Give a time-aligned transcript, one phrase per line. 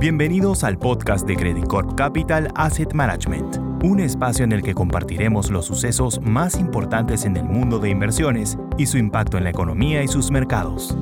[0.00, 5.50] Bienvenidos al podcast de Credit Corp Capital Asset Management, un espacio en el que compartiremos
[5.50, 10.04] los sucesos más importantes en el mundo de inversiones y su impacto en la economía
[10.04, 10.96] y sus mercados.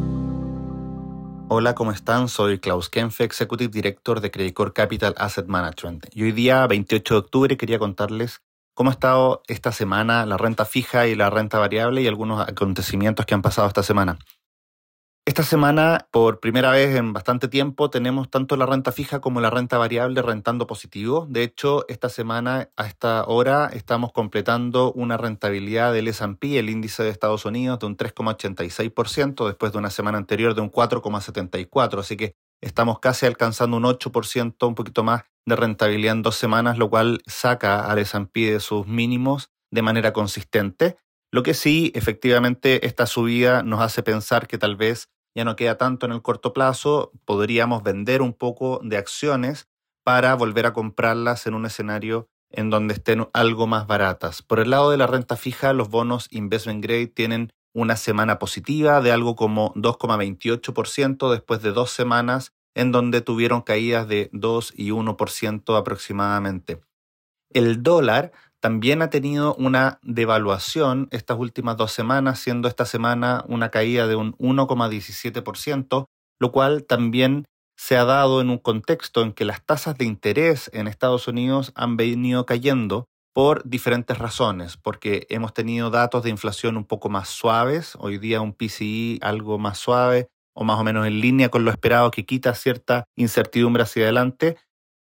[1.48, 2.28] Hola, ¿cómo están?
[2.28, 6.06] Soy Klaus Kenfe, Executive Director de Credit Corp Capital Asset Management.
[6.14, 8.40] Y hoy día, 28 de octubre, quería contarles
[8.72, 13.26] cómo ha estado esta semana la renta fija y la renta variable y algunos acontecimientos
[13.26, 14.16] que han pasado esta semana.
[15.28, 19.50] Esta semana, por primera vez en bastante tiempo, tenemos tanto la renta fija como la
[19.50, 21.26] renta variable rentando positivo.
[21.28, 27.02] De hecho, esta semana, a esta hora, estamos completando una rentabilidad del S&P, el índice
[27.02, 31.98] de Estados Unidos, de un 3,86%, después de una semana anterior de un 4,74%.
[31.98, 36.78] Así que estamos casi alcanzando un 8%, un poquito más de rentabilidad en dos semanas,
[36.78, 40.98] lo cual saca al S&P de sus mínimos de manera consistente.
[41.32, 45.76] Lo que sí, efectivamente, esta subida nos hace pensar que tal vez ya no queda
[45.76, 49.68] tanto en el corto plazo, podríamos vender un poco de acciones
[50.02, 54.40] para volver a comprarlas en un escenario en donde estén algo más baratas.
[54.40, 59.02] Por el lado de la renta fija, los bonos investment grade tienen una semana positiva
[59.02, 64.90] de algo como 2,28% después de dos semanas en donde tuvieron caídas de 2 y
[64.90, 66.80] 1% aproximadamente.
[67.50, 68.32] El dólar
[68.66, 74.16] también ha tenido una devaluación estas últimas dos semanas, siendo esta semana una caída de
[74.16, 76.06] un 1,17%,
[76.40, 77.44] lo cual también
[77.78, 81.70] se ha dado en un contexto en que las tasas de interés en Estados Unidos
[81.76, 87.28] han venido cayendo por diferentes razones, porque hemos tenido datos de inflación un poco más
[87.28, 91.64] suaves, hoy día un PCI algo más suave o más o menos en línea con
[91.64, 94.56] lo esperado que quita cierta incertidumbre hacia adelante,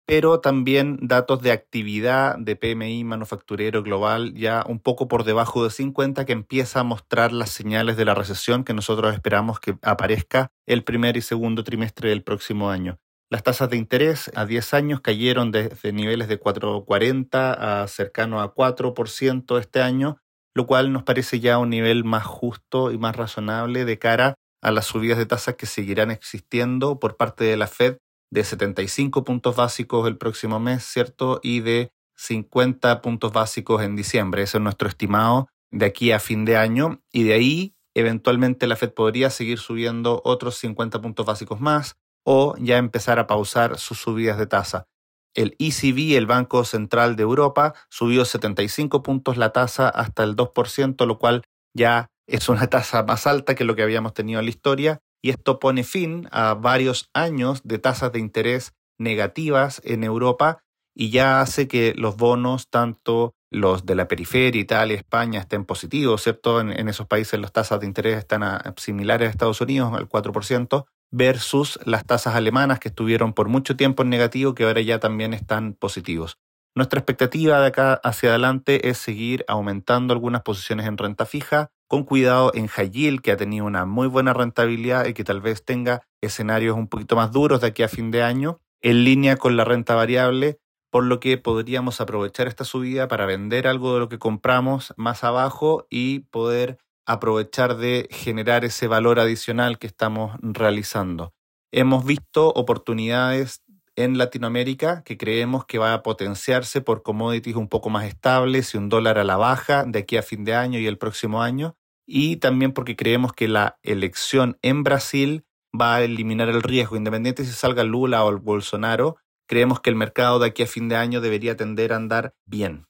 [0.05, 5.71] pero también datos de actividad de PMI manufacturero global ya un poco por debajo de
[5.71, 10.51] 50 que empieza a mostrar las señales de la recesión que nosotros esperamos que aparezca
[10.67, 12.99] el primer y segundo trimestre del próximo año.
[13.31, 18.53] Las tasas de interés a 10 años cayeron desde niveles de 4,40 a cercano a
[18.53, 20.17] 4% este año,
[20.53, 24.71] lo cual nos parece ya un nivel más justo y más razonable de cara a
[24.71, 27.97] las subidas de tasas que seguirán existiendo por parte de la Fed
[28.35, 31.39] de 75 puntos básicos el próximo mes, ¿cierto?
[31.41, 34.43] Y de 50 puntos básicos en diciembre.
[34.43, 37.01] Ese es nuestro estimado de aquí a fin de año.
[37.13, 42.55] Y de ahí, eventualmente, la Fed podría seguir subiendo otros 50 puntos básicos más o
[42.59, 44.85] ya empezar a pausar sus subidas de tasa.
[45.33, 51.05] El ECB, el Banco Central de Europa, subió 75 puntos la tasa hasta el 2%,
[51.05, 54.49] lo cual ya es una tasa más alta que lo que habíamos tenido en la
[54.49, 60.59] historia y esto pone fin a varios años de tasas de interés negativas en Europa
[60.95, 66.21] y ya hace que los bonos, tanto los de la periferia, Italia, España, estén positivos,
[66.21, 66.61] ¿cierto?
[66.61, 68.43] En, esos países las tasas de interés están
[68.77, 74.03] similares a Estados Unidos, al 4%, versus las tasas alemanas que estuvieron por mucho tiempo
[74.03, 76.37] en negativo, que ahora ya también están positivos.
[76.77, 82.03] Nuestra expectativa de acá hacia adelante es seguir aumentando algunas posiciones en renta fija, con
[82.03, 86.01] cuidado en High que ha tenido una muy buena rentabilidad y que tal vez tenga
[86.19, 89.63] escenarios un poquito más duros de aquí a fin de año, en línea con la
[89.63, 90.59] renta variable,
[90.91, 95.23] por lo que podríamos aprovechar esta subida para vender algo de lo que compramos más
[95.23, 101.31] abajo y poder aprovechar de generar ese valor adicional que estamos realizando.
[101.71, 103.61] Hemos visto oportunidades
[103.95, 108.77] en Latinoamérica que creemos que va a potenciarse por commodities un poco más estables y
[108.77, 111.75] un dólar a la baja de aquí a fin de año y el próximo año.
[112.05, 115.45] Y también porque creemos que la elección en Brasil
[115.79, 119.17] va a eliminar el riesgo, independiente si salga Lula o el Bolsonaro,
[119.47, 122.87] creemos que el mercado de aquí a fin de año debería tender a andar bien.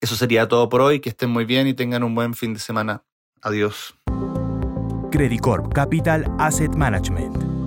[0.00, 2.60] Eso sería todo por hoy, que estén muy bien y tengan un buen fin de
[2.60, 3.04] semana.
[3.42, 3.96] Adiós.
[5.10, 7.57] Credit Corp Capital Asset Management